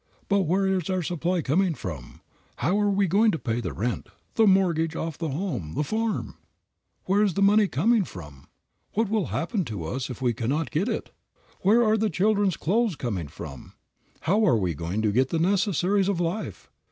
[0.29, 2.21] "But where is our supply coming from?
[2.55, 6.37] How are we going to pay the rent, the mortgage off the home, the farm?
[7.05, 8.47] Where is the money coming from?
[8.93, 11.11] What will happen to us if we cannot get it?
[11.59, 13.73] Where are the children's clothes coming from?
[14.21, 16.71] How are we going to get the necessaries of life?